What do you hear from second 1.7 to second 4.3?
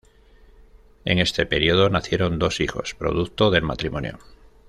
nacieron dos hijos producto del matrimonio.